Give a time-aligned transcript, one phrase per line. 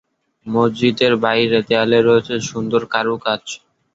[0.47, 3.43] মসজিদের বাইরে দেয়ালে রয়েছে সুন্দর কারুকাজ।